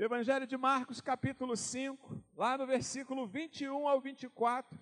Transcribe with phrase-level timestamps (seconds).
[0.00, 4.78] Evangelho de Marcos, capítulo 5, lá no versículo 21 ao 24.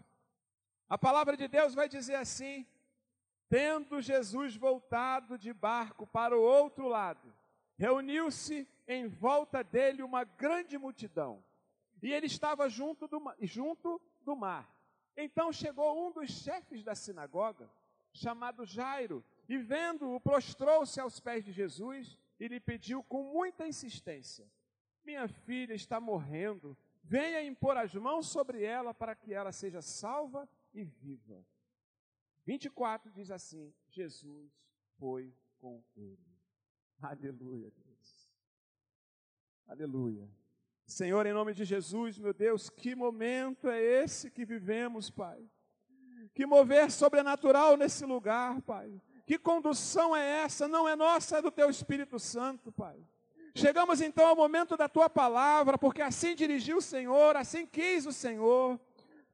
[0.90, 2.66] A palavra de Deus vai dizer assim:
[3.48, 7.32] Tendo Jesus voltado de barco para o outro lado,
[7.78, 11.42] reuniu-se em volta dele uma grande multidão,
[12.02, 14.70] e ele estava junto do, junto do mar.
[15.16, 17.70] Então chegou um dos chefes da sinagoga,
[18.12, 24.46] chamado Jairo, e vendo-o, prostrou-se aos pés de Jesus e lhe pediu com muita insistência:
[25.06, 30.48] Minha filha está morrendo, venha impor as mãos sobre ela para que ela seja salva
[30.74, 31.46] e viva.
[32.44, 34.52] 24 diz assim: Jesus
[34.98, 36.18] foi com ele.
[37.00, 38.32] Aleluia, Deus.
[39.68, 40.28] Aleluia.
[40.84, 45.48] Senhor, em nome de Jesus, meu Deus, que momento é esse que vivemos, Pai?
[46.34, 49.00] Que mover sobrenatural nesse lugar, Pai.
[49.24, 50.66] Que condução é essa?
[50.66, 53.00] Não é nossa, é do Teu Espírito Santo, Pai.
[53.56, 58.12] Chegamos então ao momento da Tua palavra, porque assim dirigiu o Senhor, assim quis o
[58.12, 58.78] Senhor.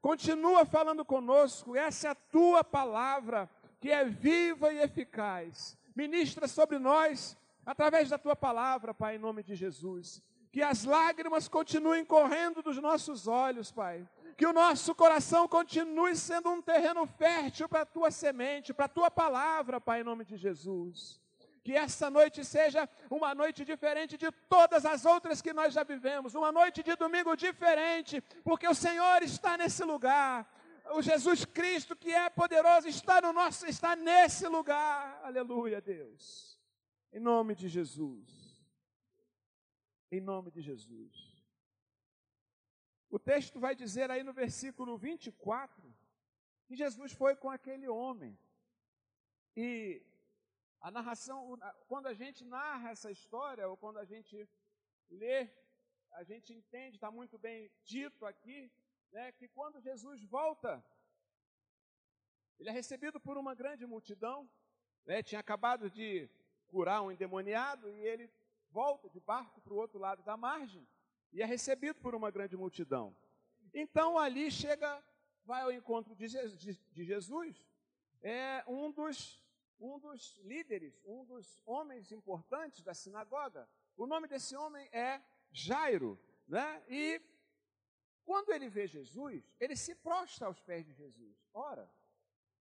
[0.01, 5.77] Continua falando conosco, essa é a Tua palavra, que é viva e eficaz.
[5.95, 11.49] Ministra sobre nós, através da Tua palavra, Pai, em nome de Jesus que as lágrimas
[11.49, 14.07] continuem correndo dos nossos olhos, Pai.
[14.37, 18.89] Que o nosso coração continue sendo um terreno fértil para a tua semente, para a
[18.89, 21.22] tua palavra, Pai, em nome de Jesus.
[21.63, 26.35] Que essa noite seja uma noite diferente de todas as outras que nós já vivemos,
[26.35, 30.51] uma noite de domingo diferente, porque o Senhor está nesse lugar.
[30.95, 35.21] O Jesus Cristo, que é poderoso, está no nosso, está nesse lugar.
[35.23, 36.59] Aleluia, Deus.
[37.13, 38.43] Em nome de Jesus
[40.13, 41.43] em nome de Jesus.
[43.11, 45.83] O texto vai dizer aí no versículo 24
[46.67, 48.39] que Jesus foi com aquele homem.
[49.57, 50.03] E
[50.83, 54.49] a narração, quando a gente narra essa história, ou quando a gente
[55.09, 55.49] lê,
[56.13, 58.71] a gente entende, está muito bem dito aqui,
[59.13, 60.85] né, que quando Jesus volta,
[62.59, 64.51] ele é recebido por uma grande multidão,
[65.07, 66.29] né, tinha acabado de
[66.67, 68.31] curar um endemoniado e ele
[68.71, 70.87] volta de barco para o outro lado da margem
[71.33, 73.17] e é recebido por uma grande multidão.
[73.73, 75.03] Então ali chega,
[75.45, 77.65] vai ao encontro de, Jesus,
[78.23, 79.42] é um dos,
[79.83, 83.69] um dos líderes, um dos homens importantes da sinagoga.
[83.97, 86.83] O nome desse homem é Jairo, né?
[86.89, 87.21] E
[88.25, 91.37] quando ele vê Jesus, ele se prostra aos pés de Jesus.
[91.53, 91.91] Ora,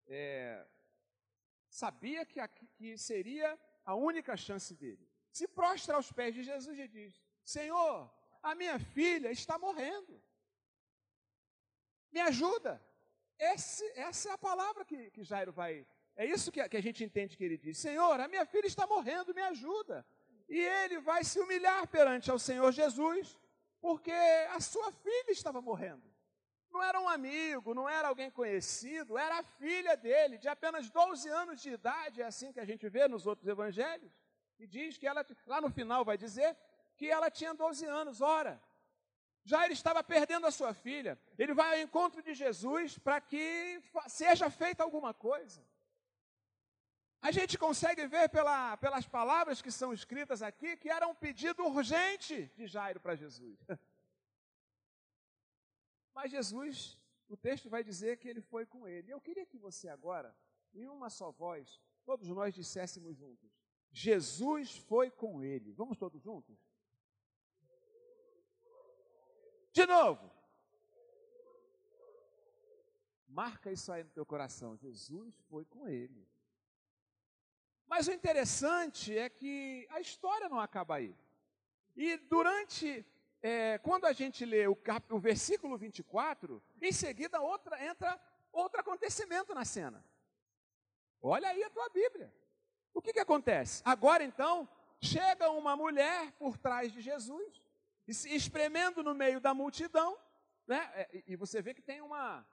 [0.08, 0.66] é,
[1.70, 2.40] sabia que,
[2.76, 8.12] que seria a única chance dele se prostra aos pés de Jesus e diz: Senhor,
[8.42, 10.22] a minha filha está morrendo.
[12.12, 12.84] Me ajuda.
[13.38, 15.88] Esse, essa é a palavra que, que Jairo vai.
[16.22, 19.34] É isso que, a gente entende que ele diz: Senhor, a minha filha está morrendo,
[19.34, 20.06] me ajuda.
[20.50, 23.40] E ele vai se humilhar perante ao Senhor Jesus,
[23.80, 24.12] porque
[24.58, 26.04] a sua filha estava morrendo.
[26.70, 31.30] Não era um amigo, não era alguém conhecido, era a filha dele, de apenas 12
[31.30, 34.12] anos de idade, é assim que a gente vê nos outros evangelhos.
[34.60, 36.54] E diz que ela, lá no final vai dizer,
[36.98, 38.20] que ela tinha 12 anos.
[38.20, 38.62] Ora,
[39.46, 41.18] já ele estava perdendo a sua filha.
[41.38, 45.69] Ele vai ao encontro de Jesus para que seja feita alguma coisa.
[47.22, 51.66] A gente consegue ver pela, pelas palavras que são escritas aqui que era um pedido
[51.66, 53.60] urgente de Jairo para Jesus.
[56.14, 56.98] Mas Jesus,
[57.28, 59.12] o texto vai dizer que ele foi com ele.
[59.12, 60.36] Eu queria que você agora,
[60.74, 63.52] em uma só voz, todos nós disséssemos juntos:
[63.92, 65.74] Jesus foi com ele.
[65.74, 66.58] Vamos todos juntos?
[69.74, 70.32] De novo.
[73.28, 74.78] Marca isso aí no teu coração.
[74.78, 76.29] Jesus foi com ele.
[77.90, 81.16] Mas o interessante é que a história não acaba aí.
[81.98, 83.04] E durante,
[83.42, 88.80] é, quando a gente lê o, cap, o versículo 24, em seguida outra, entra outro
[88.80, 90.06] acontecimento na cena.
[91.20, 92.32] Olha aí a tua Bíblia.
[92.94, 93.82] O que, que acontece?
[93.84, 94.70] Agora então,
[95.02, 97.60] chega uma mulher por trás de Jesus,
[98.08, 100.16] e se espremendo no meio da multidão,
[100.68, 100.92] né?
[100.94, 102.48] É, e você vê que tem uma,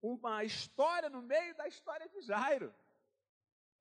[0.00, 2.72] uma história no meio da história de Jairo.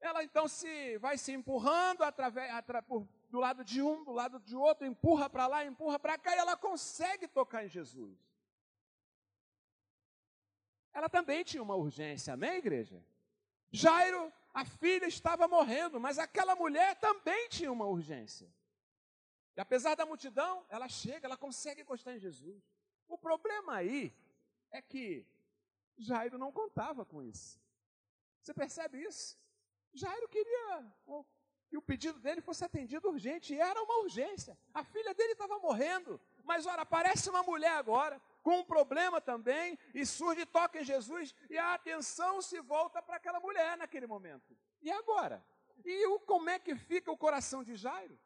[0.02, 4.40] Ela então se vai se empurrando através, atra, por, do lado de um, do lado
[4.40, 8.18] de outro, empurra para lá, empurra para cá, e ela consegue tocar em Jesus.
[10.94, 13.04] Ela também tinha uma urgência, amém, igreja?
[13.72, 18.48] Jairo a filha estava morrendo, mas aquela mulher também tinha uma urgência.
[19.56, 22.62] E apesar da multidão, ela chega, ela consegue encostar em Jesus.
[23.08, 24.14] O problema aí
[24.72, 25.26] é que
[25.98, 27.60] Jairo não contava com isso.
[28.42, 29.38] Você percebe isso?
[29.94, 30.94] Jairo queria
[31.70, 34.58] que o pedido dele fosse atendido urgente, e era uma urgência.
[34.74, 39.78] A filha dele estava morrendo, mas ora, aparece uma mulher agora, com um problema também,
[39.94, 44.58] e surge, toca em Jesus, e a atenção se volta para aquela mulher naquele momento.
[44.82, 45.46] E agora?
[45.86, 48.20] E o, como é que fica o coração de Jairo?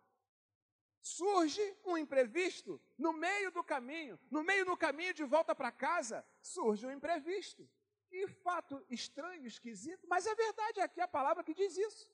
[1.01, 6.25] Surge um imprevisto no meio do caminho, no meio do caminho de volta para casa,
[6.41, 7.69] surge um imprevisto.
[8.13, 12.07] Que fato estranho, esquisito, mas é verdade, aqui a palavra que diz isso.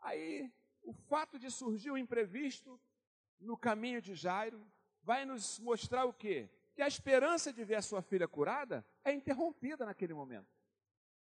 [0.00, 2.80] Aí, o fato de surgir um imprevisto
[3.38, 4.66] no caminho de Jairo
[5.00, 6.50] vai nos mostrar o quê?
[6.74, 10.52] Que a esperança de ver a sua filha curada é interrompida naquele momento.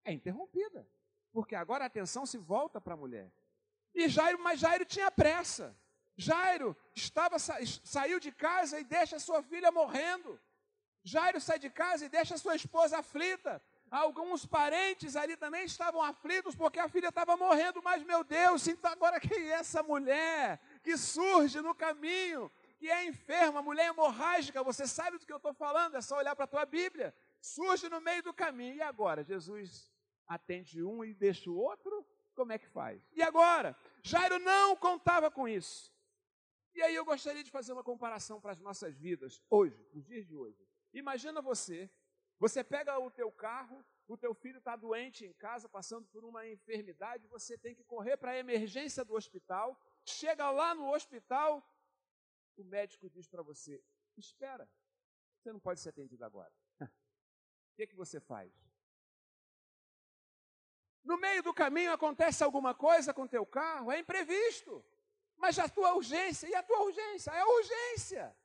[0.04, 0.90] É interrompida,
[1.32, 3.32] porque agora a atenção se volta para a mulher.
[3.94, 5.80] E Jairo, mas Jairo tinha pressa.
[6.18, 10.42] Jairo estava saiu de casa e deixa sua filha morrendo.
[11.04, 13.62] Jairo sai de casa e deixa sua esposa aflita.
[13.92, 18.92] Alguns parentes ali também estavam aflitos porque a filha estava morrendo, mas meu Deus, então
[18.92, 24.88] agora quem é essa mulher que surge no caminho, que é enferma, mulher hemorrágica, você
[24.88, 27.14] sabe do que eu estou falando, é só olhar para a tua Bíblia.
[27.40, 28.76] Surge no meio do caminho.
[28.76, 29.24] E agora?
[29.24, 29.92] Jesus
[30.26, 32.04] atende um e deixa o outro?
[32.34, 33.02] como é que faz?
[33.14, 33.76] E agora?
[34.02, 35.92] Jairo não contava com isso.
[36.74, 40.26] E aí eu gostaria de fazer uma comparação para as nossas vidas hoje, nos dias
[40.26, 40.58] de hoje.
[40.94, 41.90] Imagina você,
[42.40, 46.48] você pega o teu carro, o teu filho está doente em casa, passando por uma
[46.48, 51.68] enfermidade, você tem que correr para a emergência do hospital, chega lá no hospital,
[52.58, 53.84] o médico diz para você,
[54.18, 54.70] espera,
[55.40, 56.54] você não pode ser atendido agora.
[56.80, 56.86] O
[57.76, 58.54] que, que você faz?
[61.04, 64.86] No meio do caminho acontece alguma coisa com teu carro, é imprevisto.
[65.36, 67.32] Mas a tua urgência, e a tua urgência?
[67.32, 68.38] É urgência.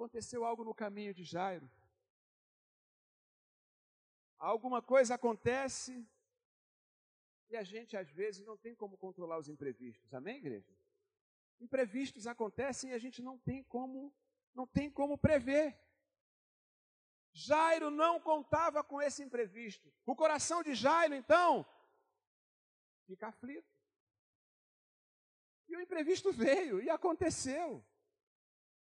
[0.00, 1.70] Aconteceu algo no caminho de Jairo.
[4.38, 6.08] Alguma coisa acontece
[7.50, 10.14] e a gente às vezes não tem como controlar os imprevistos.
[10.14, 10.74] Amém, igreja?
[11.60, 14.10] Imprevistos acontecem e a gente não tem como
[14.54, 15.78] não tem como prever.
[17.34, 19.92] Jairo não contava com esse imprevisto.
[20.06, 21.66] O coração de Jairo, então,
[23.06, 23.70] fica aflito.
[25.68, 27.84] E o imprevisto veio e aconteceu.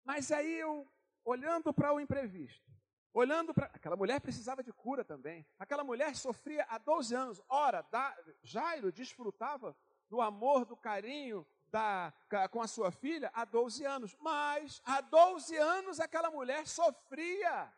[0.04, 0.88] Mas aí eu,
[1.24, 2.72] olhando para o imprevisto,
[3.14, 3.68] olhando para.
[3.68, 5.46] Aquela mulher precisava de cura também.
[5.60, 7.42] Aquela mulher sofria há 12 anos.
[7.48, 9.76] Ora, da, Jairo desfrutava
[10.10, 12.14] do amor, do carinho da,
[12.52, 14.16] com a sua filha há 12 anos.
[14.20, 17.72] Mas há 12 anos aquela mulher sofria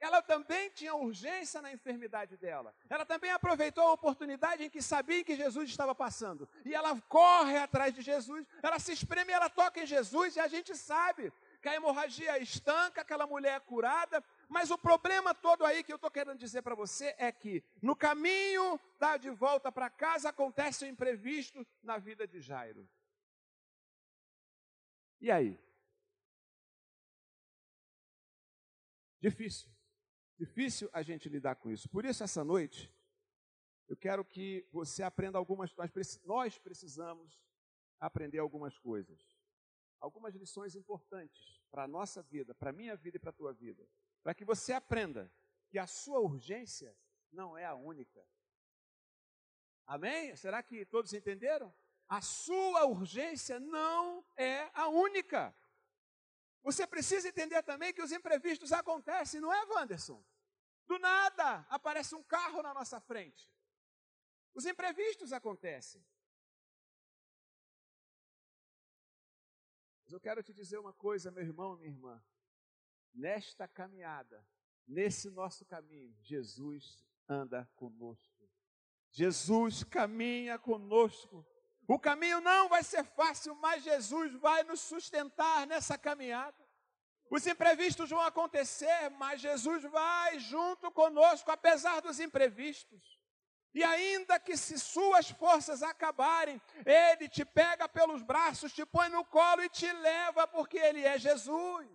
[0.00, 2.74] ela também tinha urgência na enfermidade dela.
[2.88, 6.48] Ela também aproveitou a oportunidade em que sabia que Jesus estava passando.
[6.64, 10.48] E ela corre atrás de Jesus, ela se espreme, ela toca em Jesus, e a
[10.48, 11.30] gente sabe
[11.60, 14.24] que a hemorragia estanca, aquela mulher é curada.
[14.48, 17.94] Mas o problema todo aí que eu estou querendo dizer para você é que no
[17.94, 22.88] caminho da de volta para casa acontece o um imprevisto na vida de Jairo.
[25.20, 25.60] E aí?
[29.20, 29.68] Difícil.
[30.40, 31.86] Difícil a gente lidar com isso.
[31.90, 32.90] Por isso, essa noite,
[33.86, 35.70] eu quero que você aprenda algumas.
[36.24, 37.38] Nós precisamos
[38.00, 39.20] aprender algumas coisas.
[40.00, 43.52] Algumas lições importantes para a nossa vida, para a minha vida e para a tua
[43.52, 43.86] vida.
[44.22, 45.30] Para que você aprenda
[45.68, 46.96] que a sua urgência
[47.30, 48.26] não é a única.
[49.86, 50.34] Amém?
[50.36, 51.70] Será que todos entenderam?
[52.08, 55.54] A sua urgência não é a única.
[56.62, 60.24] Você precisa entender também que os imprevistos acontecem, não é, Wanderson?
[60.90, 63.48] Do nada aparece um carro na nossa frente.
[64.52, 66.04] Os imprevistos acontecem.
[70.02, 72.20] Mas eu quero te dizer uma coisa, meu irmão, minha irmã.
[73.14, 74.44] Nesta caminhada,
[74.84, 78.50] nesse nosso caminho, Jesus anda conosco.
[79.12, 81.46] Jesus caminha conosco.
[81.86, 86.59] O caminho não vai ser fácil, mas Jesus vai nos sustentar nessa caminhada.
[87.30, 93.20] Os imprevistos vão acontecer, mas Jesus vai junto conosco, apesar dos imprevistos.
[93.72, 99.24] E ainda que se suas forças acabarem, Ele te pega pelos braços, te põe no
[99.24, 101.88] colo e te leva, porque Ele é Jesus.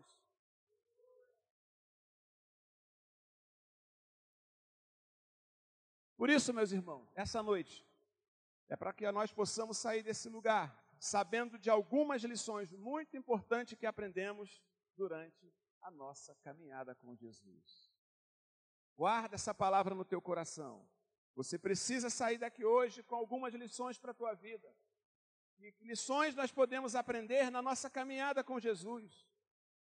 [6.16, 7.86] Por isso, meus irmãos, essa noite,
[8.70, 13.86] é para que nós possamos sair desse lugar sabendo de algumas lições muito importantes que
[13.86, 14.62] aprendemos
[14.96, 17.92] durante a nossa caminhada com Jesus.
[18.96, 20.88] Guarda essa palavra no teu coração.
[21.36, 24.74] Você precisa sair daqui hoje com algumas lições para a tua vida.
[25.60, 29.28] E que lições nós podemos aprender na nossa caminhada com Jesus?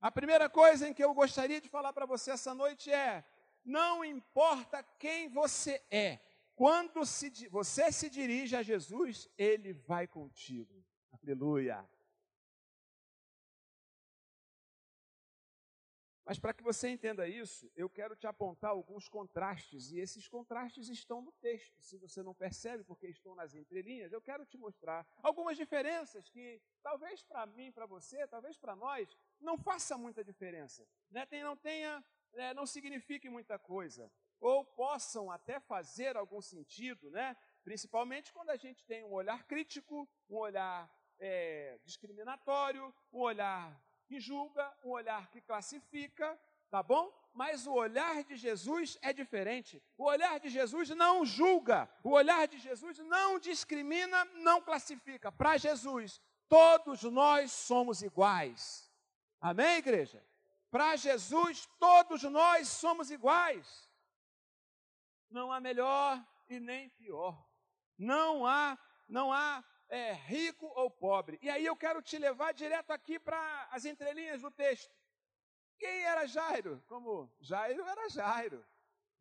[0.00, 3.25] A primeira coisa em que eu gostaria de falar para você essa noite é:
[3.64, 6.20] não importa quem você é,
[6.54, 10.84] quando se, você se dirige a Jesus, ele vai contigo.
[11.22, 11.88] Aleluia.
[16.26, 20.88] Mas para que você entenda isso, eu quero te apontar alguns contrastes, e esses contrastes
[20.88, 21.80] estão no texto.
[21.80, 26.61] Se você não percebe porque estão nas entrelinhas, eu quero te mostrar algumas diferenças que
[26.83, 30.85] talvez para mim, para você, talvez para nós, não faça muita diferença.
[31.12, 31.25] Né?
[31.26, 32.04] Tem, não tenha,
[32.35, 34.11] é, não signifique muita coisa.
[34.40, 37.37] Ou possam até fazer algum sentido, né?
[37.62, 44.20] principalmente quando a gente tem um olhar crítico, um olhar é, discriminatório, um olhar que
[44.20, 46.38] julga, um olhar que classifica,
[46.70, 47.12] tá bom?
[47.34, 49.82] Mas o olhar de Jesus é diferente.
[49.98, 55.30] O olhar de Jesus não julga, o olhar de Jesus não discrimina, não classifica.
[55.30, 58.90] Para Jesus, todos nós somos iguais.
[59.40, 60.25] Amém, igreja?
[60.70, 63.88] Para Jesus, todos nós somos iguais.
[65.30, 67.36] Não há melhor e nem pior.
[67.98, 71.38] Não há, não há é, rico ou pobre.
[71.43, 74.95] E aí eu quero te levar direto aqui para as entrelinhas do texto.
[75.78, 76.83] Quem era Jairo?
[76.87, 78.64] Como Jairo era Jairo.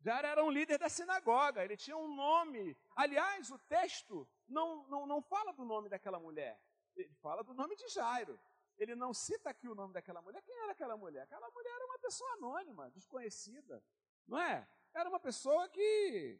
[0.00, 2.76] Jairo era um líder da sinagoga, ele tinha um nome.
[2.94, 6.60] Aliás, o texto não, não, não fala do nome daquela mulher,
[6.94, 8.38] ele fala do nome de Jairo.
[8.78, 10.42] Ele não cita aqui o nome daquela mulher.
[10.42, 11.22] Quem era aquela mulher?
[11.22, 13.82] Aquela mulher era uma pessoa anônima, desconhecida,
[14.26, 14.68] não é?
[14.92, 16.38] Era uma pessoa que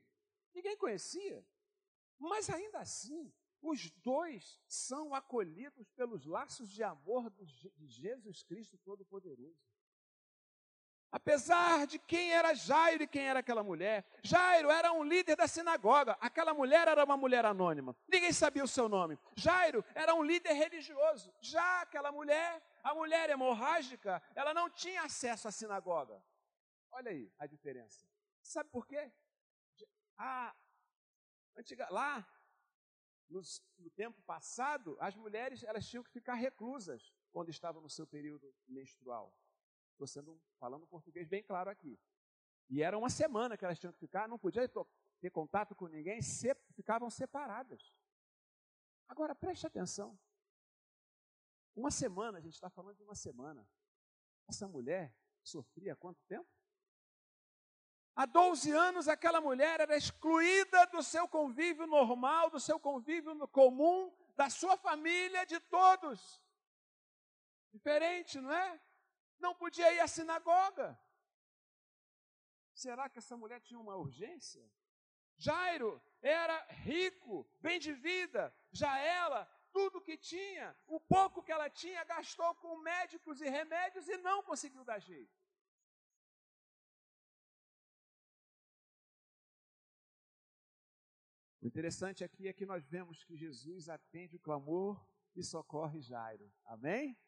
[0.54, 1.42] ninguém conhecia.
[2.18, 9.58] Mas ainda assim, os dois são acolhidos pelos laços de amor de Jesus Cristo Todo-Poderoso.
[11.10, 15.46] Apesar de quem era Jairo e quem era aquela mulher, Jairo era um líder da
[15.46, 19.18] sinagoga, aquela mulher era uma mulher anônima, ninguém sabia o seu nome.
[19.34, 25.48] Jairo era um líder religioso, já aquela mulher, a mulher hemorrágica, ela não tinha acesso
[25.48, 26.22] à sinagoga.
[26.90, 28.06] Olha aí a diferença.
[28.42, 29.10] Sabe por quê?
[30.18, 30.54] A
[31.56, 32.26] antiga, lá
[33.28, 33.40] no,
[33.78, 38.54] no tempo passado, as mulheres elas tinham que ficar reclusas quando estavam no seu período
[38.66, 39.34] menstrual.
[39.92, 41.98] Estou sendo falando português bem claro aqui.
[42.68, 44.68] E era uma semana que elas tinham que ficar, não podia
[45.20, 47.94] ter contato com ninguém, se, ficavam separadas.
[49.08, 50.18] Agora preste atenção.
[51.74, 53.68] Uma semana, a gente está falando de uma semana.
[54.48, 56.48] Essa mulher sofria quanto tempo?
[58.16, 64.10] Há 12 anos, aquela mulher era excluída do seu convívio normal, do seu convívio comum,
[64.34, 66.42] da sua família, de todos.
[67.70, 68.80] Diferente, não é?
[69.38, 70.98] Não podia ir à sinagoga.
[72.72, 74.66] Será que essa mulher tinha uma urgência?
[75.36, 79.44] Jairo era rico, bem de vida, já ela,
[79.74, 84.42] tudo que tinha, o pouco que ela tinha, gastou com médicos e remédios e não
[84.42, 85.45] conseguiu dar jeito.
[91.66, 95.04] O interessante aqui é que nós vemos que Jesus atende o clamor
[95.34, 96.48] e socorre Jairo.
[96.64, 97.18] Amém?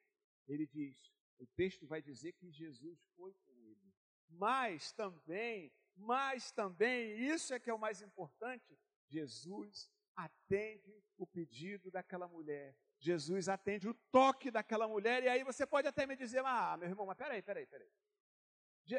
[0.46, 3.92] Ele diz, o texto vai dizer que Jesus foi com ele.
[4.28, 8.78] Mas também, mas também, isso é que é o mais importante,
[9.08, 12.76] Jesus atende o pedido daquela mulher.
[13.00, 16.88] Jesus atende o toque daquela mulher, e aí você pode até me dizer, ah, meu
[16.88, 17.90] irmão, mas peraí, peraí, peraí.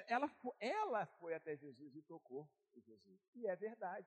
[0.05, 0.29] Ela,
[0.60, 3.22] ela foi até Jesus e tocou em Jesus.
[3.36, 4.05] E é verdade.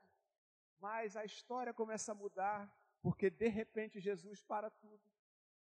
[0.82, 2.68] Mas a história começa a mudar,
[3.00, 5.00] porque de repente Jesus para tudo.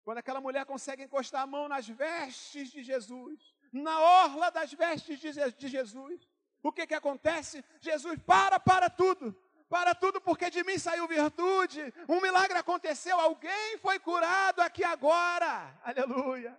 [0.02, 5.20] Quando aquela mulher consegue encostar a mão nas vestes de Jesus, na orla das vestes
[5.20, 6.26] de Jesus,
[6.62, 7.62] o que, que acontece?
[7.82, 9.38] Jesus para, para tudo.
[9.68, 15.78] Para tudo, porque de mim saiu virtude, um milagre aconteceu, alguém foi curado aqui agora.
[15.82, 16.58] Aleluia.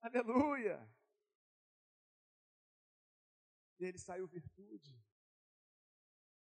[0.00, 0.76] Aleluia.
[3.78, 5.05] Dele saiu virtude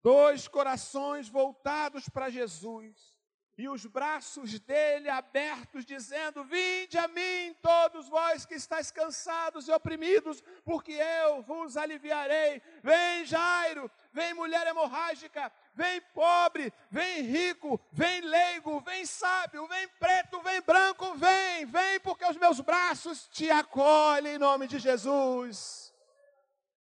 [0.05, 3.15] dois corações voltados para Jesus
[3.57, 9.73] e os braços dele abertos, dizendo: Vinde a mim, todos vós que estáis cansados e
[9.73, 12.61] oprimidos, porque eu vos aliviarei.
[12.83, 20.43] Vem Jairo, vem mulher hemorrágica, vem pobre, vem rico, vem leigo, vem sábio, vem preto,
[20.43, 25.95] vem branco, vem, vem, porque os meus braços te acolhem em nome de Jesus.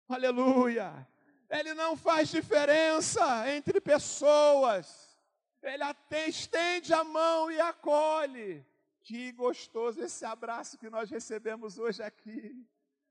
[0.07, 1.08] Aleluia.
[1.49, 5.17] Ele não faz diferença entre pessoas.
[5.61, 8.65] Ele até estende a mão e acolhe.
[9.01, 12.55] Que gostoso esse abraço que nós recebemos hoje aqui.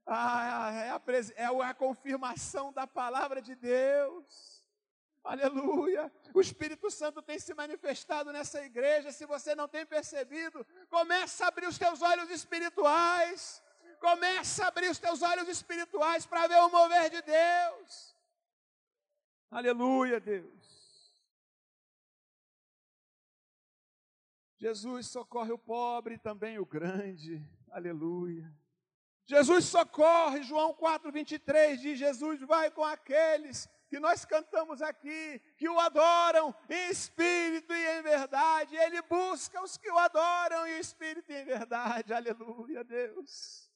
[0.07, 1.03] Ah, é a,
[1.37, 4.65] é a confirmação da palavra de Deus.
[5.25, 6.11] Aleluia.
[6.33, 9.13] O Espírito Santo tem se manifestado nessa igreja.
[9.13, 13.63] Se você não tem percebido, começa a abrir os teus olhos espirituais.
[14.01, 18.17] Começa a abrir os teus olhos espirituais para ver o mover de Deus.
[19.51, 20.69] Aleluia, Deus.
[24.59, 27.43] Jesus socorre o pobre e também o grande.
[27.71, 28.53] Aleluia.
[29.25, 35.69] Jesus socorre, João 4, 23 diz: Jesus vai com aqueles que nós cantamos aqui, que
[35.69, 38.77] o adoram em espírito e em verdade.
[38.77, 42.13] Ele busca os que o adoram em espírito e em verdade.
[42.13, 43.71] Aleluia, Deus.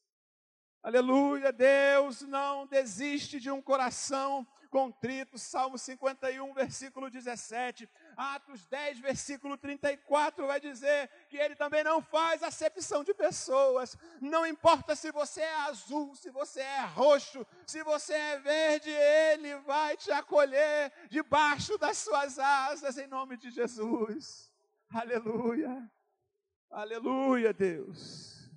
[0.83, 5.39] Aleluia, Deus não desiste de um coração contrito.
[5.39, 7.87] Salmo 51, versículo 17.
[8.17, 13.97] Atos 10, versículo 34 vai dizer que ele também não faz acepção de pessoas.
[14.19, 19.57] Não importa se você é azul, se você é roxo, se você é verde, ele
[19.59, 24.51] vai te acolher debaixo das suas asas em nome de Jesus.
[24.89, 25.91] Aleluia.
[26.71, 28.51] Aleluia, Deus.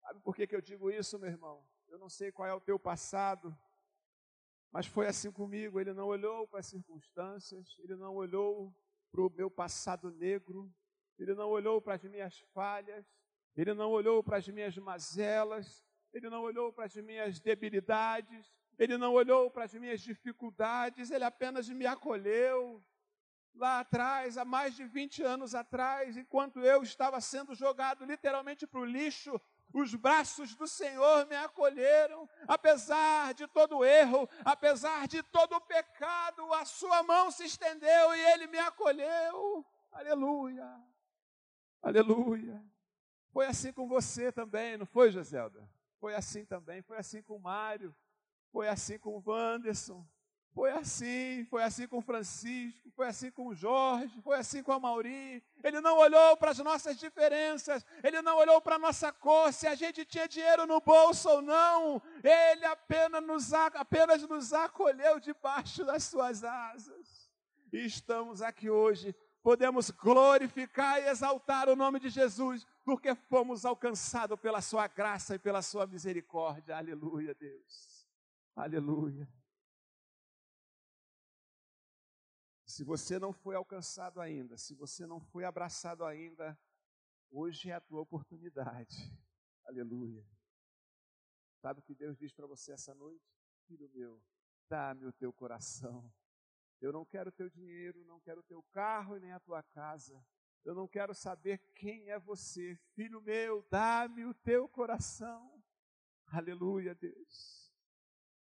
[0.00, 1.66] Sabe por que, que eu digo isso, meu irmão?
[1.88, 3.56] Eu não sei qual é o teu passado,
[4.74, 8.74] mas foi assim comigo, ele não olhou para as circunstâncias, ele não olhou
[9.12, 10.68] para o meu passado negro,
[11.16, 13.06] ele não olhou para as minhas falhas,
[13.54, 18.98] ele não olhou para as minhas mazelas, ele não olhou para as minhas debilidades, ele
[18.98, 22.84] não olhou para as minhas dificuldades, ele apenas me acolheu.
[23.54, 28.80] Lá atrás, há mais de 20 anos atrás, enquanto eu estava sendo jogado literalmente para
[28.80, 29.40] o lixo,
[29.74, 35.60] os braços do Senhor me acolheram, apesar de todo o erro, apesar de todo o
[35.60, 39.66] pecado, a sua mão se estendeu e ele me acolheu.
[39.90, 40.80] Aleluia.
[41.82, 42.64] Aleluia.
[43.32, 45.68] Foi assim com você também, não foi, Joselda?
[45.98, 47.92] Foi assim também, foi assim com o Mário,
[48.52, 50.06] foi assim com o Wanderson,
[50.54, 55.42] foi assim, foi assim com Francisco, foi assim com Jorge, foi assim com a Mauri.
[55.64, 59.66] Ele não olhou para as nossas diferenças, ele não olhou para a nossa cor, se
[59.66, 62.00] a gente tinha dinheiro no bolso ou não.
[62.22, 67.28] Ele apenas nos, apenas nos acolheu debaixo das suas asas.
[67.72, 74.38] E estamos aqui hoje, podemos glorificar e exaltar o nome de Jesus, porque fomos alcançados
[74.38, 76.76] pela sua graça e pela sua misericórdia.
[76.76, 78.06] Aleluia, Deus.
[78.54, 79.28] Aleluia.
[82.74, 86.58] Se você não foi alcançado ainda, se você não foi abraçado ainda,
[87.30, 88.96] hoje é a tua oportunidade.
[89.64, 90.26] Aleluia.
[91.60, 93.32] Sabe o que Deus diz para você essa noite?
[93.68, 94.20] Filho meu,
[94.68, 96.12] dá-me o teu coração.
[96.80, 100.20] Eu não quero teu dinheiro, não quero teu carro e nem a tua casa.
[100.64, 102.76] Eu não quero saber quem é você.
[102.96, 105.62] Filho meu, dá-me o teu coração.
[106.26, 107.72] Aleluia, Deus.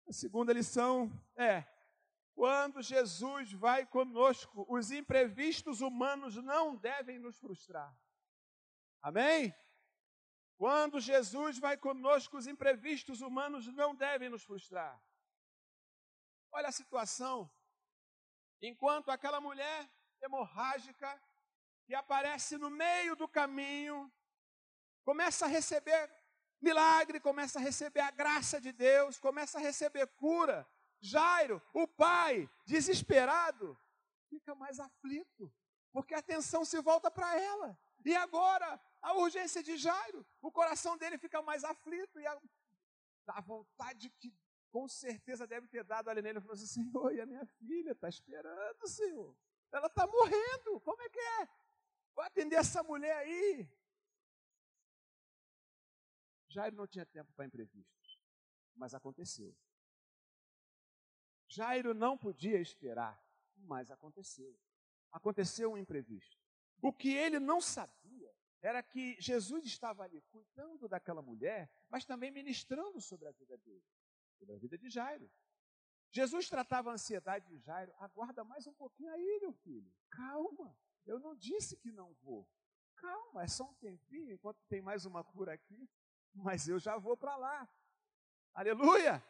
[0.05, 1.76] A segunda lição é:
[2.37, 7.91] quando Jesus vai conosco, os imprevistos humanos não devem nos frustrar.
[9.01, 9.55] Amém?
[10.55, 15.01] Quando Jesus vai conosco, os imprevistos humanos não devem nos frustrar.
[16.51, 17.51] Olha a situação.
[18.61, 19.89] Enquanto aquela mulher
[20.21, 21.19] hemorrágica
[21.87, 24.13] que aparece no meio do caminho,
[25.03, 26.07] começa a receber
[26.61, 32.49] milagre, começa a receber a graça de Deus, começa a receber cura, Jairo, o pai,
[32.65, 33.77] desesperado,
[34.29, 35.53] fica mais aflito,
[35.91, 37.77] porque a atenção se volta para ela.
[38.03, 42.41] E agora, a urgência de Jairo, o coração dele fica mais aflito, e a,
[43.27, 44.33] a vontade que
[44.71, 48.09] com certeza deve ter dado ali nele, falou assim, Senhor, e a minha filha está
[48.09, 49.35] esperando, Senhor.
[49.71, 51.49] Ela está morrendo, como é que é?
[52.15, 53.69] Vou atender essa mulher aí.
[56.49, 58.19] Jairo não tinha tempo para imprevistos,
[58.75, 59.55] mas aconteceu.
[61.47, 63.21] Jairo não podia esperar,
[63.55, 64.57] mas aconteceu.
[65.11, 66.37] Aconteceu um imprevisto.
[66.81, 72.31] O que ele não sabia era que Jesus estava ali cuidando daquela mulher, mas também
[72.31, 73.85] ministrando sobre a vida dele,
[74.37, 75.29] sobre a vida de Jairo.
[76.11, 77.93] Jesus tratava a ansiedade de Jairo.
[77.99, 79.91] Aguarda mais um pouquinho aí, meu filho.
[80.09, 80.77] Calma.
[81.05, 82.47] Eu não disse que não vou.
[82.95, 85.89] Calma, é só um tempinho, enquanto tem mais uma cura aqui.
[86.33, 87.69] Mas eu já vou para lá.
[88.53, 89.23] Aleluia!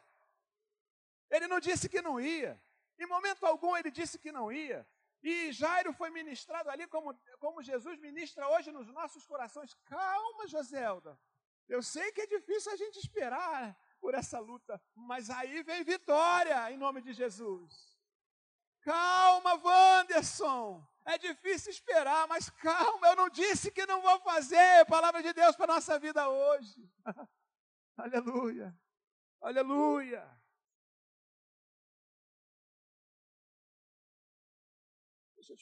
[1.30, 2.62] Ele não disse que não ia.
[3.00, 4.88] Em momento algum ele disse que não ia.
[5.22, 9.74] E Jairo foi ministrado ali como, como Jesus ministra hoje nos nossos corações.
[9.86, 11.20] Calma, Joselda.
[11.68, 16.72] Eu sei que é difícil a gente esperar por essa luta, mas aí vem vitória
[16.72, 17.98] em nome de Jesus.
[18.82, 20.86] Calma, Wanderson.
[21.04, 24.86] É difícil esperar, mas calma, eu não disse que não vou fazer.
[24.88, 26.90] Palavra de Deus para a nossa vida hoje.
[27.98, 28.78] Aleluia.
[29.42, 30.37] Aleluia.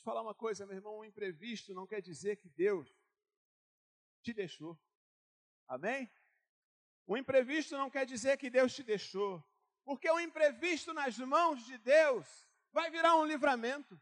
[0.05, 2.87] Falar uma coisa, meu irmão, um imprevisto não quer dizer que Deus
[4.21, 4.79] te deixou.
[5.67, 6.11] Amém?
[7.07, 9.43] O imprevisto não quer dizer que Deus te deixou,
[9.83, 13.99] porque o imprevisto nas mãos de Deus vai virar um livramento.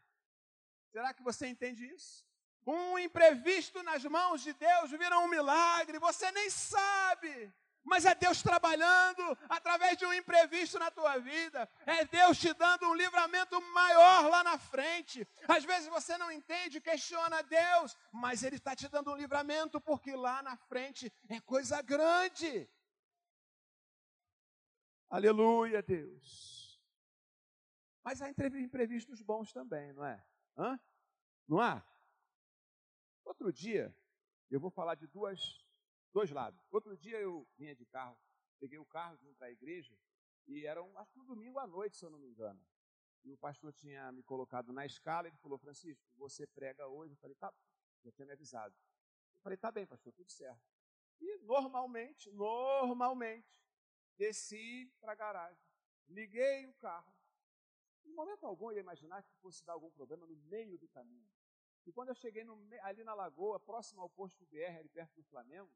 [0.92, 2.22] Será que você entende isso?
[2.66, 7.52] Um imprevisto nas mãos de Deus vira um milagre, você nem sabe.
[7.84, 11.68] Mas é Deus trabalhando através de um imprevisto na tua vida.
[11.84, 15.26] É Deus te dando um livramento maior lá na frente.
[15.46, 20.16] Às vezes você não entende, questiona Deus, mas Ele está te dando um livramento porque
[20.16, 22.68] lá na frente é coisa grande.
[25.10, 26.80] Aleluia, Deus.
[28.02, 30.24] Mas há imprevistos bons também, não é?
[30.56, 30.80] Hã?
[31.46, 31.86] Não há?
[33.24, 33.96] Outro dia,
[34.50, 35.63] eu vou falar de duas
[36.14, 36.64] dois lados.
[36.70, 38.16] Outro dia eu vinha de carro,
[38.60, 39.98] peguei o carro, vim para a igreja,
[40.46, 42.64] e era um, acho que um domingo à noite, se eu não me engano.
[43.24, 47.14] E o pastor tinha me colocado na escala, ele falou, Francisco, você prega hoje?
[47.14, 47.52] Eu falei, tá,
[48.04, 48.74] já tinha me avisado.
[49.34, 50.62] Eu falei, tá bem, pastor, tudo certo.
[51.20, 53.48] E normalmente, normalmente,
[54.16, 55.66] desci para a garagem,
[56.06, 57.12] liguei o carro.
[58.04, 61.28] Em momento algum eu ia imaginar que fosse dar algum problema no meio do caminho.
[61.86, 65.24] E quando eu cheguei no, ali na lagoa, próximo ao posto BR, ali perto do
[65.24, 65.70] Flamengo,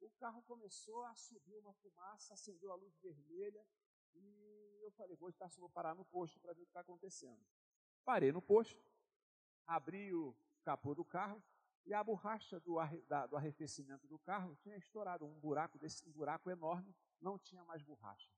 [0.00, 3.66] o carro começou a subir uma fumaça, acendeu a luz vermelha
[4.14, 7.40] e eu falei, vou estar vou parar no posto para ver o que está acontecendo.
[8.04, 8.84] Parei no posto,
[9.66, 11.42] abri o capô do carro
[11.86, 16.06] e a borracha do, arre, da, do arrefecimento do carro tinha estourado um buraco desse
[16.08, 18.30] um buraco enorme, não tinha mais borracha.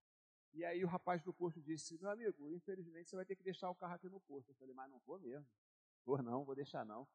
[0.53, 3.71] E aí o rapaz do posto disse, meu amigo, infelizmente você vai ter que deixar
[3.71, 4.51] o carro aqui no posto.
[4.51, 5.47] Eu falei, mas não vou mesmo.
[6.05, 7.07] Vou não, vou deixar não.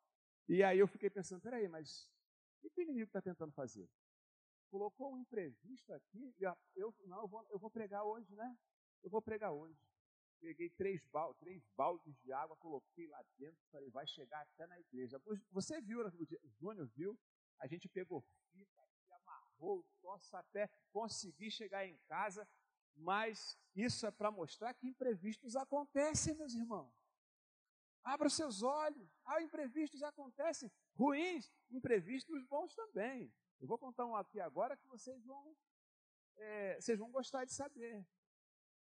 [0.47, 2.07] E aí eu fiquei pensando, peraí, mas
[2.61, 3.89] o que o inimigo está tentando fazer?
[4.71, 6.33] Colocou um imprevisto aqui,
[6.75, 8.57] eu, não, eu vou, eu vou pregar hoje, né?
[9.03, 9.77] Eu vou pregar hoje.
[10.39, 14.79] Peguei três, bal, três baldes de água, coloquei lá dentro, falei, vai chegar até na
[14.79, 15.21] igreja.
[15.51, 17.19] Você viu, né, o Júnior viu,
[17.59, 18.81] a gente pegou fita,
[19.11, 22.47] amarrou o troço até conseguir chegar em casa,
[22.95, 26.91] mas isso é para mostrar que imprevistos acontecem, meus irmãos.
[28.03, 29.07] Abra os seus olhos.
[29.23, 30.71] Ah, imprevistos acontecem.
[30.95, 33.31] Ruins, imprevistos bons também.
[33.61, 35.55] Eu vou contar um aqui agora que vocês vão,
[36.35, 38.03] é, vocês vão gostar de saber.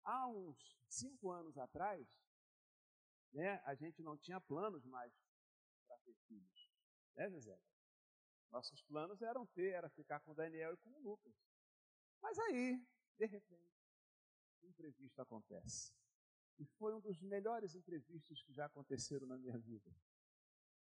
[0.02, 2.08] Há uns cinco anos atrás,
[3.34, 5.14] né, a gente não tinha planos mais
[5.86, 6.72] para ter filhos.
[7.16, 7.60] Né, José?
[8.50, 11.36] Nossos planos eram ter, era ficar com o Daniel e com o Lucas.
[12.22, 12.82] Mas aí,
[13.18, 13.78] de repente,
[14.64, 15.94] um imprevisto acontece.
[16.58, 19.94] E foi um dos melhores imprevistos que já aconteceram na minha vida.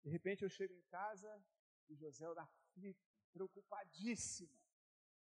[0.04, 1.44] De repente eu chego em casa
[1.90, 4.58] e José era aflito, preocupadíssima.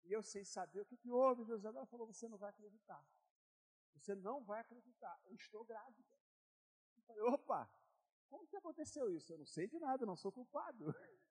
[0.05, 1.69] E eu sem saber o que, que houve, José.
[1.69, 3.05] Ela falou: Você não vai acreditar.
[3.95, 5.21] Você não vai acreditar.
[5.27, 6.09] Eu estou grávida.
[6.97, 7.71] Eu falei: Opa,
[8.29, 9.33] como que aconteceu isso?
[9.33, 10.87] Eu não sei de nada, não sou culpado.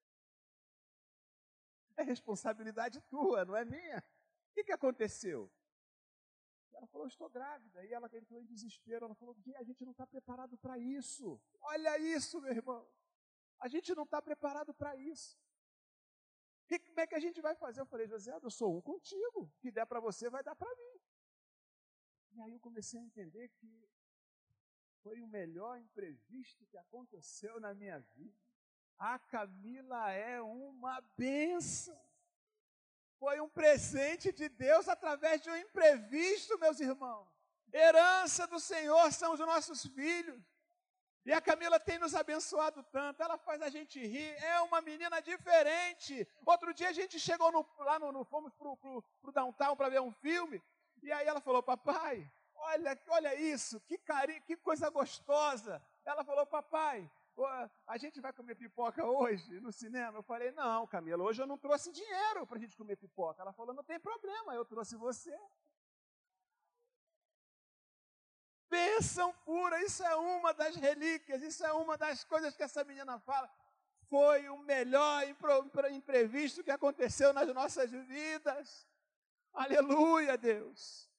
[1.99, 3.97] É responsabilidade tua, não é minha.
[4.51, 5.51] O que, que aconteceu?
[6.71, 7.83] Ela falou, estou grávida.
[7.85, 9.05] E ela entrou em desespero.
[9.05, 11.41] Ela falou, a gente não está preparado para isso.
[11.59, 12.87] Olha isso, meu irmão.
[13.59, 15.35] A gente não está preparado para isso.
[16.69, 17.81] E como é que a gente vai fazer?
[17.81, 19.43] Eu falei, José, eu sou um contigo.
[19.43, 20.99] O que der para você, vai dar para mim.
[22.33, 23.89] E aí eu comecei a entender que
[25.01, 28.37] foi o melhor imprevisto que aconteceu na minha vida.
[28.97, 31.97] A Camila é uma benção.
[33.17, 37.27] Foi um presente de Deus através de um imprevisto, meus irmãos.
[37.73, 40.43] Herança do Senhor são os nossos filhos.
[41.27, 45.21] E a Camila tem nos abençoado tanto, ela faz a gente rir, é uma menina
[45.21, 46.25] diferente.
[46.45, 49.89] Outro dia a gente chegou no, lá no, no fomos pro, pro, pro downtown para
[49.89, 50.63] ver um filme,
[51.03, 55.85] e aí ela falou, papai, olha, olha isso, que carinho, que coisa gostosa.
[56.05, 57.11] Ela falou, papai,
[57.85, 60.19] a gente vai comer pipoca hoje no cinema?
[60.19, 63.41] Eu falei, não, Camila, hoje eu não trouxe dinheiro para a gente comer pipoca.
[63.41, 65.37] Ela falou, não tem problema, eu trouxe você.
[68.77, 73.17] Bênção pura, isso é uma das relíquias, isso é uma das coisas que essa menina
[73.19, 73.49] fala.
[74.07, 75.23] Foi o melhor
[75.91, 78.87] imprevisto que aconteceu nas nossas vidas.
[79.51, 81.09] Aleluia, Deus.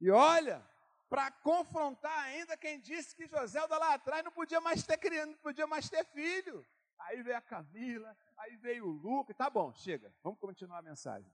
[0.00, 0.66] E olha,
[1.10, 5.38] para confrontar ainda quem disse que José lá atrás não podia mais ter criança, não
[5.38, 6.66] podia mais ter filho.
[6.98, 9.36] Aí veio a Camila, aí veio o Lucas.
[9.36, 10.10] Tá bom, chega.
[10.22, 11.30] Vamos continuar a mensagem.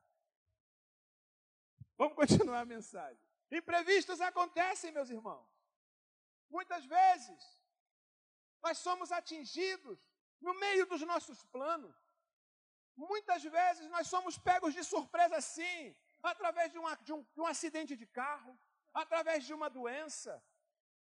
[1.97, 3.23] Vamos continuar a mensagem.
[3.51, 5.58] Imprevistos acontecem, meus irmãos.
[6.51, 7.41] Muitas vezes,
[8.63, 9.99] nós somos atingidos
[10.41, 11.97] no meio dos nossos planos.
[12.97, 17.47] Muitas vezes nós somos pegos de surpresa sim, através de, uma, de, um, de um
[17.47, 18.59] acidente de carro,
[18.93, 20.43] através de uma doença.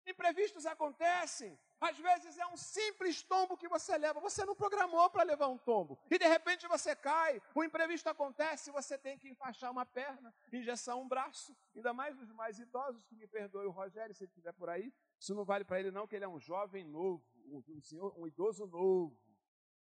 [0.09, 1.57] Imprevistos acontecem.
[1.79, 4.19] Às vezes é um simples tombo que você leva.
[4.19, 5.99] Você não programou para levar um tombo.
[6.09, 10.97] E de repente você cai, o imprevisto acontece, você tem que enfaixar uma perna, injetar
[10.97, 11.55] um braço.
[11.75, 14.91] Ainda mais os mais idosos, que me perdoe o Rogério, se ele estiver por aí.
[15.19, 18.25] Isso não vale para ele, não, que ele é um jovem novo, um, senhor, um
[18.25, 19.15] idoso novo.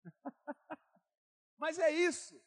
[1.56, 2.40] Mas é isso.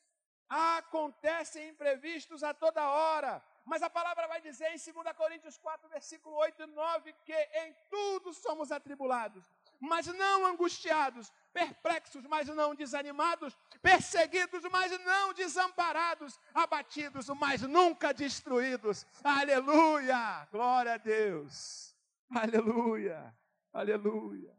[0.47, 3.43] Acontecem imprevistos a toda hora.
[3.65, 7.73] Mas a palavra vai dizer em 2 Coríntios 4, versículo 8 e 9, que em
[7.89, 9.49] tudo somos atribulados,
[9.79, 19.05] mas não angustiados, perplexos, mas não desanimados, perseguidos, mas não desamparados, abatidos, mas nunca destruídos.
[19.23, 20.47] Aleluia!
[20.51, 21.95] Glória a Deus!
[22.29, 23.33] Aleluia!
[23.71, 24.57] Aleluia!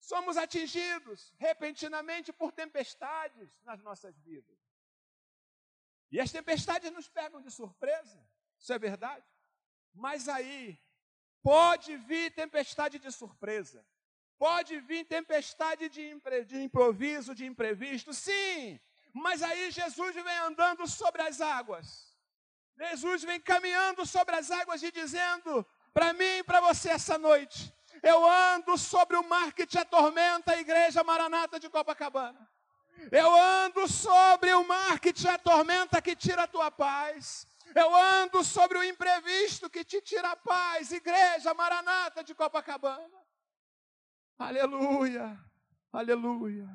[0.00, 4.61] Somos atingidos repentinamente por tempestades nas nossas vidas.
[6.12, 8.22] E as tempestades nos pegam de surpresa,
[8.58, 9.24] isso é verdade.
[9.94, 10.78] Mas aí,
[11.42, 13.82] pode vir tempestade de surpresa,
[14.38, 18.78] pode vir tempestade de, impre, de improviso, de imprevisto, sim.
[19.14, 22.14] Mas aí Jesus vem andando sobre as águas.
[22.76, 27.72] Jesus vem caminhando sobre as águas e dizendo para mim e para você essa noite:
[28.02, 32.51] eu ando sobre o mar que te atormenta, a igreja Maranata de Copacabana.
[33.10, 37.46] Eu ando sobre o mar que te atormenta, que tira a tua paz.
[37.74, 40.92] Eu ando sobre o imprevisto que te tira a paz.
[40.92, 43.22] Igreja Maranata de Copacabana.
[44.38, 45.38] Aleluia,
[45.92, 46.68] aleluia.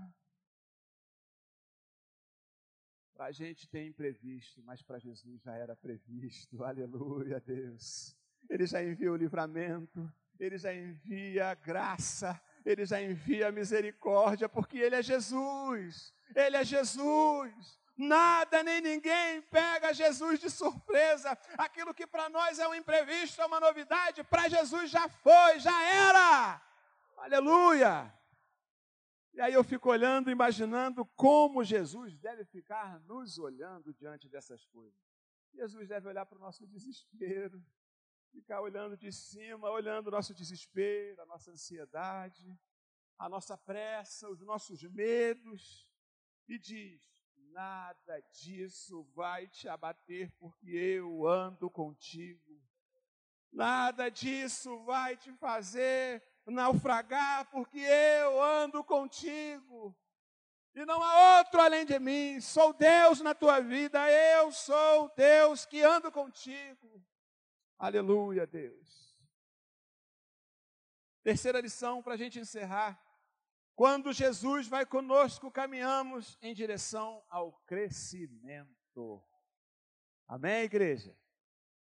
[3.14, 6.62] Para a gente tem imprevisto, mas para Jesus já era previsto.
[6.64, 8.16] Aleluia, Deus.
[8.48, 14.50] Ele já envia o livramento, ele já envia a graça, ele já envia a misericórdia,
[14.50, 16.14] porque Ele é Jesus.
[16.36, 17.80] Ele é Jesus.
[17.96, 21.38] Nada nem ninguém pega Jesus de surpresa.
[21.58, 25.82] Aquilo que para nós é um imprevisto, é uma novidade, para Jesus já foi, já
[25.82, 26.62] era.
[27.18, 28.14] Aleluia.
[29.34, 35.00] E aí eu fico olhando, imaginando como Jesus deve ficar nos olhando diante dessas coisas.
[35.54, 37.64] Jesus deve olhar para o nosso desespero,
[38.32, 42.58] ficar olhando de cima, olhando o nosso desespero, a nossa ansiedade,
[43.18, 45.88] a nossa pressa, os nossos medos,
[46.48, 47.02] e diz:
[47.52, 52.62] nada disso vai te abater, porque eu ando contigo.
[53.52, 59.96] Nada disso vai te fazer naufragar, porque eu ando contigo.
[60.76, 62.40] E não há outro além de mim.
[62.40, 64.00] Sou Deus na tua vida.
[64.12, 67.04] Eu sou Deus que ando contigo.
[67.78, 69.16] Aleluia, Deus.
[71.24, 73.00] Terceira lição para a gente encerrar.
[73.76, 79.24] Quando Jesus vai conosco, caminhamos em direção ao crescimento.
[80.28, 81.16] Amém, igreja?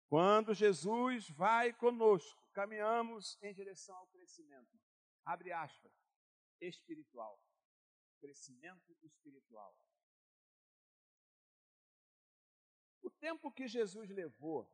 [0.09, 4.77] Quando Jesus vai conosco, caminhamos em direção ao crescimento.
[5.23, 5.93] Abre aspas.
[6.59, 7.41] Espiritual.
[8.19, 9.73] Crescimento espiritual.
[13.01, 14.69] O tempo que Jesus levou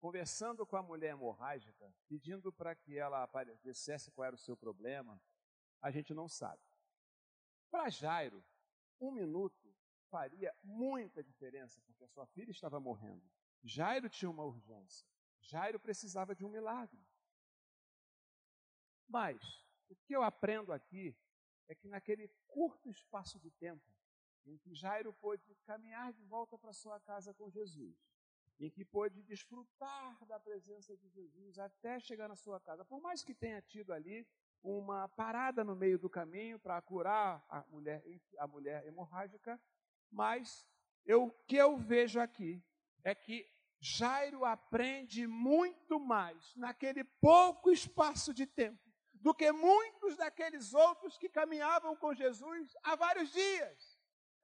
[0.00, 3.28] conversando com a mulher hemorrágica, pedindo para que ela
[3.62, 5.20] dissesse qual era o seu problema,
[5.80, 6.62] a gente não sabe.
[7.70, 8.44] Para Jairo,
[9.00, 9.74] um minuto
[10.10, 13.28] faria muita diferença, porque a sua filha estava morrendo.
[13.62, 15.06] Jairo tinha uma urgência.
[15.40, 17.00] Jairo precisava de um milagre.
[19.08, 21.16] Mas, o que eu aprendo aqui
[21.68, 23.84] é que naquele curto espaço de tempo
[24.44, 27.96] em que Jairo pôde caminhar de volta para sua casa com Jesus,
[28.58, 32.84] em que pôde desfrutar da presença de Jesus até chegar na sua casa.
[32.84, 34.26] Por mais que tenha tido ali
[34.62, 38.02] uma parada no meio do caminho para curar a mulher,
[38.38, 39.60] a mulher hemorrágica,
[40.10, 40.66] mas
[41.04, 42.62] eu, o que eu vejo aqui
[43.04, 43.46] é que
[43.78, 51.28] Jairo aprende muito mais naquele pouco espaço de tempo do que muitos daqueles outros que
[51.28, 53.98] caminhavam com Jesus há vários dias.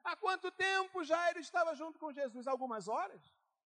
[0.05, 2.47] Há quanto tempo Jairo estava junto com Jesus?
[2.47, 3.33] Algumas horas?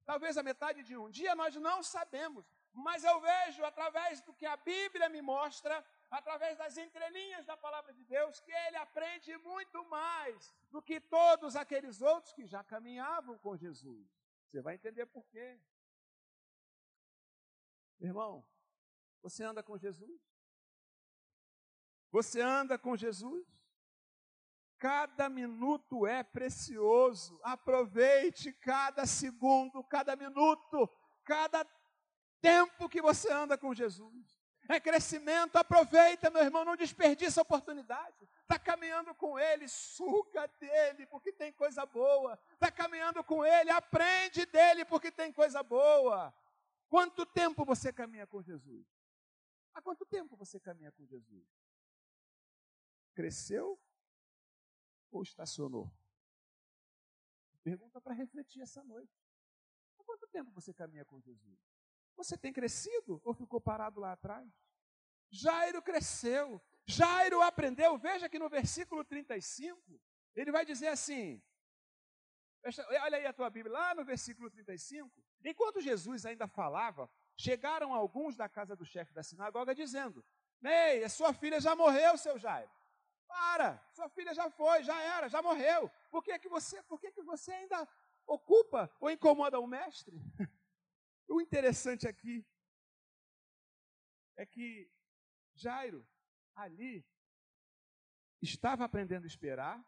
[0.10, 2.46] Talvez a metade de um dia, nós não sabemos.
[2.74, 5.76] Mas eu vejo, através do que a Bíblia me mostra,
[6.10, 11.58] através das entrelinhas da palavra de Deus, que ele aprende muito mais do que todos
[11.58, 14.08] aqueles outros que já caminhavam com Jesus.
[14.46, 15.60] Você vai entender por quê.
[18.00, 18.48] Irmão,
[19.22, 20.22] você anda com Jesus?
[22.12, 23.46] Você anda com Jesus?
[24.80, 27.40] Cada minuto é precioso.
[27.44, 30.90] Aproveite cada segundo, cada minuto,
[31.24, 31.66] cada
[32.40, 34.38] tempo que você anda com Jesus.
[34.70, 38.28] É crescimento, aproveita, meu irmão, não desperdiça a oportunidade.
[38.42, 42.38] Está caminhando com Ele, suga dele, porque tem coisa boa.
[42.54, 46.34] Está caminhando com Ele, aprende dele, porque tem coisa boa.
[46.90, 48.86] Quanto tempo você caminha com Jesus?
[49.74, 51.48] Há quanto tempo você caminha com Jesus?
[53.14, 53.80] Cresceu
[55.12, 55.92] ou estacionou?
[57.64, 59.22] Pergunta para refletir essa noite.
[60.00, 61.60] Há quanto tempo você caminha com Jesus?
[62.16, 64.50] Você tem crescido ou ficou parado lá atrás?
[65.30, 67.98] Jairo cresceu, Jairo aprendeu.
[67.98, 70.02] Veja que no versículo 35,
[70.36, 71.42] ele vai dizer assim:
[73.02, 75.12] olha aí a tua Bíblia, lá no versículo 35.
[75.44, 80.24] Enquanto Jesus ainda falava, chegaram alguns da casa do chefe da sinagoga dizendo:
[80.64, 82.72] Ei, a sua filha já morreu, seu Jairo.
[83.28, 85.90] Para, sua filha já foi, já era, já morreu.
[86.10, 87.88] Por que, que, você, por que, que você ainda
[88.26, 90.18] ocupa ou incomoda o mestre?
[91.28, 92.46] o interessante aqui
[94.36, 94.90] é que
[95.56, 96.08] Jairo,
[96.56, 97.06] ali,
[98.42, 99.84] estava aprendendo a esperar,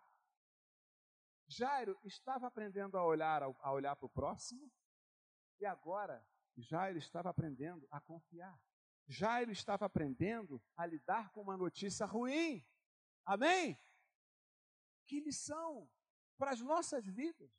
[1.48, 4.72] Jairo estava aprendendo a olhar, a olhar para o próximo,
[5.60, 6.26] e agora
[6.58, 8.60] Jairo estava aprendendo a confiar.
[9.08, 12.64] Jairo estava aprendendo a lidar com uma notícia ruim.
[13.30, 13.80] Amém?
[15.06, 15.88] Que lição
[16.36, 17.52] para as nossas vidas.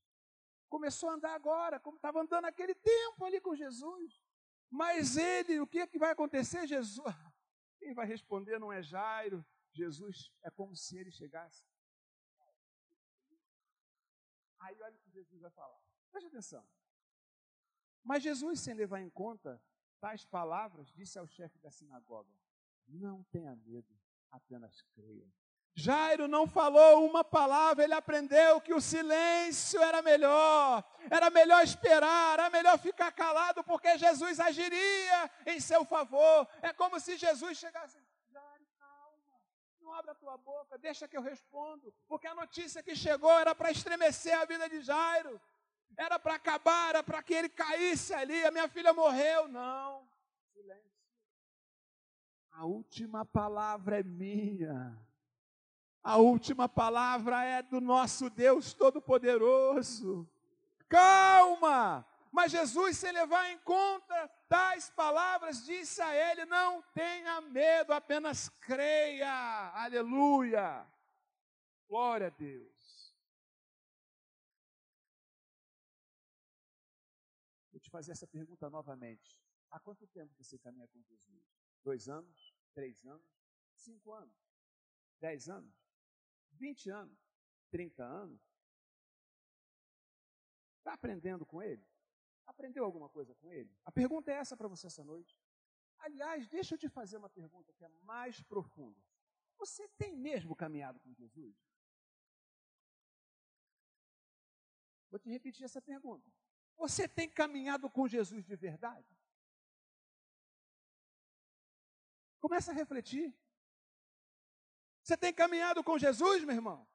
[0.68, 4.20] Começou a andar agora, como estava andando naquele tempo ali com Jesus.
[4.68, 6.66] Mas ele, o que, é que vai acontecer?
[6.66, 6.98] Jesus,
[7.78, 11.64] quem vai responder não é Jairo, Jesus é como se ele chegasse.
[14.58, 15.80] Aí olha o que Jesus vai falar.
[16.10, 16.66] Preste atenção.
[18.02, 19.62] Mas Jesus, sem levar em conta
[20.00, 22.36] tais palavras, disse ao chefe da sinagoga:
[22.88, 23.96] Não tenha medo,
[24.32, 25.32] apenas creia.
[25.74, 32.34] Jairo não falou uma palavra, ele aprendeu que o silêncio era melhor, era melhor esperar,
[32.34, 36.46] era melhor ficar calado, porque Jesus agiria em seu favor.
[36.60, 37.98] É como se Jesus chegasse.
[38.30, 39.40] Jairo, calma,
[39.80, 43.54] não abra a tua boca, deixa que eu respondo, porque a notícia que chegou era
[43.54, 45.40] para estremecer a vida de Jairo,
[45.96, 48.44] era para acabar, era para que ele caísse ali.
[48.44, 49.48] A minha filha morreu.
[49.48, 50.08] Não,
[50.52, 50.90] silêncio.
[52.52, 54.96] A última palavra é minha.
[56.02, 60.28] A última palavra é do nosso Deus Todo-Poderoso.
[60.88, 62.06] Calma!
[62.32, 68.48] Mas Jesus, sem levar em conta tais palavras, disse a ele: Não tenha medo, apenas
[68.60, 69.70] creia.
[69.74, 70.86] Aleluia!
[71.88, 73.14] Glória a Deus.
[77.72, 79.36] Vou te fazer essa pergunta novamente.
[79.70, 81.42] Há quanto tempo você caminha com Jesus?
[81.82, 82.54] Dois anos?
[82.72, 83.26] Três anos?
[83.74, 84.34] Cinco anos?
[85.20, 85.79] Dez anos?
[86.60, 87.18] 20 anos,
[87.70, 88.40] 30 anos.
[90.78, 91.84] Está aprendendo com ele?
[92.46, 93.72] Aprendeu alguma coisa com ele?
[93.84, 95.36] A pergunta é essa para você essa noite.
[95.98, 99.00] Aliás, deixa eu te fazer uma pergunta que é mais profunda.
[99.58, 101.54] Você tem mesmo caminhado com Jesus?
[105.10, 106.30] Vou te repetir essa pergunta.
[106.76, 109.18] Você tem caminhado com Jesus de verdade?
[112.40, 113.34] Começa a refletir.
[115.10, 116.86] Você tem caminhado com Jesus, meu irmão?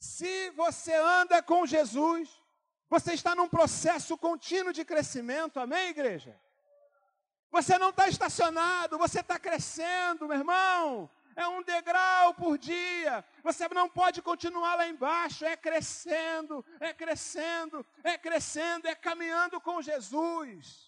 [0.00, 2.30] Se você anda com Jesus,
[2.88, 6.34] você está num processo contínuo de crescimento, amém, igreja?
[7.50, 11.10] Você não está estacionado, você está crescendo, meu irmão.
[11.34, 13.22] É um degrau por dia.
[13.42, 15.44] Você não pode continuar lá embaixo.
[15.44, 20.85] É crescendo, é crescendo, é crescendo, é caminhando com Jesus.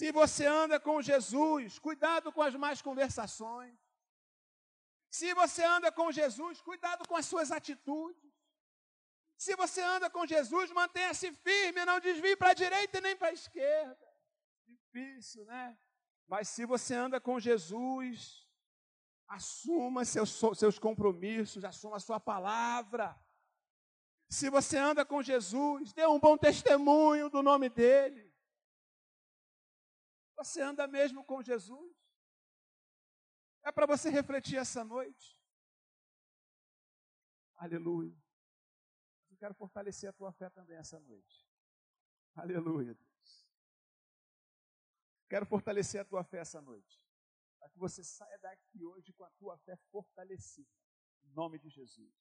[0.00, 3.78] Se você anda com Jesus, cuidado com as más conversações.
[5.10, 8.32] Se você anda com Jesus, cuidado com as suas atitudes.
[9.36, 13.34] Se você anda com Jesus, mantenha-se firme, não desvie para a direita nem para a
[13.34, 14.08] esquerda.
[14.66, 15.78] Difícil, né?
[16.26, 18.48] Mas se você anda com Jesus,
[19.28, 23.14] assuma seus, seus compromissos, assuma a sua palavra.
[24.30, 28.29] Se você anda com Jesus, dê um bom testemunho do nome dele.
[30.40, 31.94] Você anda mesmo com Jesus?
[33.62, 35.38] É para você refletir essa noite.
[37.56, 38.16] Aleluia.
[39.30, 41.46] Eu quero fortalecer a tua fé também essa noite.
[42.34, 43.50] Aleluia, Deus.
[45.28, 46.98] Quero fortalecer a tua fé essa noite.
[47.58, 50.72] Para que você saia daqui hoje com a tua fé fortalecida.
[51.22, 52.14] Em nome de Jesus.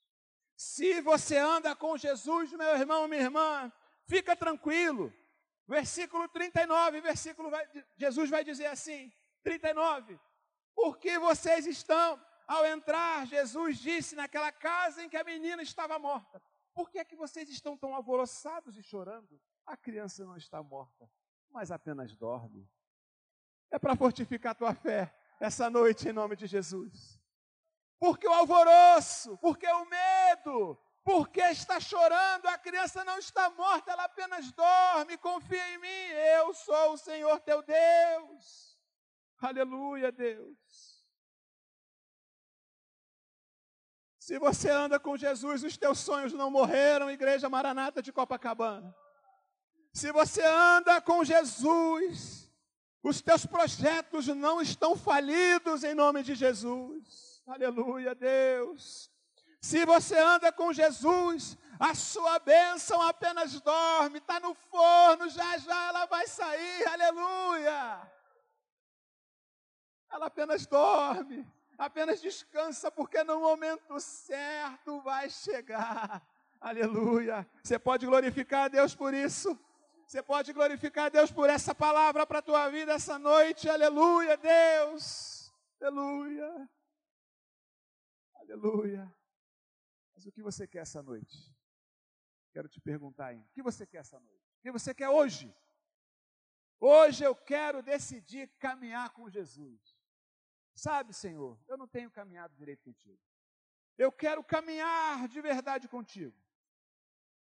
[0.57, 3.71] Se você anda com Jesus, meu irmão, minha irmã,
[4.03, 5.09] fica tranquilo.
[5.69, 7.63] Versículo 39, versículo vai,
[7.95, 9.13] Jesus vai dizer assim:
[9.43, 10.19] 39.
[10.73, 16.41] Porque vocês estão, ao entrar, Jesus disse naquela casa em que a menina estava morta.
[16.73, 19.39] Por que é que vocês estão tão alvoroçados e chorando?
[19.63, 21.07] A criança não está morta,
[21.51, 22.67] mas apenas dorme.
[23.69, 27.21] É para fortificar a tua fé essa noite em nome de Jesus.
[27.99, 30.79] Porque o alvoroço, porque o medo,
[31.09, 32.45] Por que está chorando?
[32.45, 35.17] A criança não está morta, ela apenas dorme.
[35.17, 38.77] Confia em mim, eu sou o Senhor teu Deus.
[39.41, 41.03] Aleluia, Deus.
[44.19, 48.95] Se você anda com Jesus, os teus sonhos não morreram, Igreja Maranata de Copacabana.
[49.91, 52.53] Se você anda com Jesus,
[53.01, 57.41] os teus projetos não estão falidos em nome de Jesus.
[57.47, 59.09] Aleluia, Deus.
[59.61, 65.87] Se você anda com Jesus, a sua bênção apenas dorme, está no forno, já já
[65.89, 68.11] ela vai sair, aleluia.
[70.09, 71.47] Ela apenas dorme
[71.79, 76.21] apenas descansa, porque no momento certo vai chegar.
[76.59, 77.49] Aleluia.
[77.63, 79.57] Você pode glorificar a Deus por isso.
[80.05, 83.69] Você pode glorificar a Deus por essa palavra para a tua vida essa noite.
[83.69, 85.53] Aleluia, Deus.
[85.79, 86.69] Aleluia.
[88.41, 89.18] Aleluia.
[90.29, 91.51] O que você quer essa noite?
[92.51, 93.39] Quero te perguntar aí.
[93.39, 94.45] O que você quer essa noite?
[94.59, 95.51] O que você quer hoje?
[96.79, 99.97] Hoje eu quero decidir caminhar com Jesus.
[100.75, 103.19] Sabe, Senhor, eu não tenho caminhado direito contigo.
[103.97, 106.37] Eu quero caminhar de verdade contigo.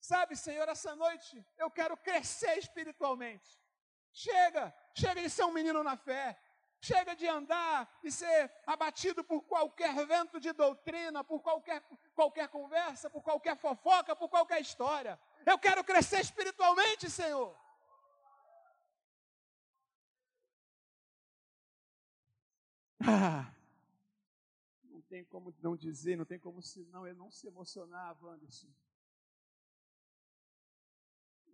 [0.01, 3.61] Sabe, Senhor, essa noite eu quero crescer espiritualmente.
[4.13, 6.41] Chega, chega de ser um menino na fé.
[6.85, 11.81] Chega de andar e ser abatido por qualquer vento de doutrina, por qualquer,
[12.13, 15.17] qualquer conversa, por qualquer fofoca, por qualquer história.
[15.47, 17.57] Eu quero crescer espiritualmente, Senhor.
[23.07, 23.55] Ah,
[24.83, 28.75] não tem como não dizer, não tem como se não, eu não se emocionar, Wanderson.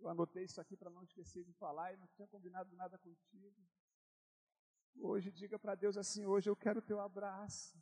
[0.01, 3.53] Eu anotei isso aqui para não esquecer de falar e não tinha combinado nada contigo.
[4.95, 7.77] Hoje diga para Deus assim: hoje eu quero o teu abraço.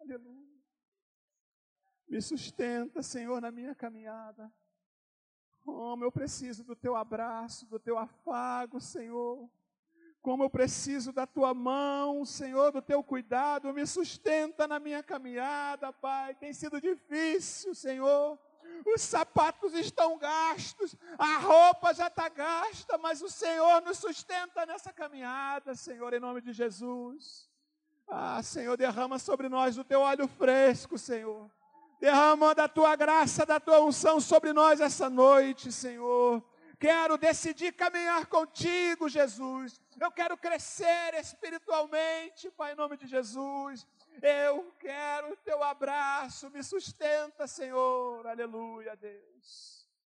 [0.00, 0.58] Aleluia.
[2.08, 4.50] Me sustenta, Senhor, na minha caminhada.
[5.60, 9.50] Como eu preciso do teu abraço, do teu afago, Senhor.
[10.22, 15.92] Como eu preciso da tua mão, Senhor, do teu cuidado, me sustenta na minha caminhada,
[15.92, 16.34] Pai.
[16.34, 18.38] Tem sido difícil, Senhor.
[18.86, 24.92] Os sapatos estão gastos, a roupa já está gasta, mas o Senhor nos sustenta nessa
[24.92, 27.48] caminhada, Senhor, em nome de Jesus.
[28.08, 31.50] Ah, Senhor, derrama sobre nós o teu óleo fresco, Senhor.
[32.00, 36.42] Derrama da tua graça, da tua unção sobre nós essa noite, Senhor.
[36.78, 39.80] Quero decidir caminhar contigo, Jesus.
[40.00, 43.84] Eu quero crescer espiritualmente, Pai, em nome de Jesus.
[44.22, 48.26] Eu quero o teu abraço, me sustenta, Senhor.
[48.26, 49.77] Aleluia, Deus.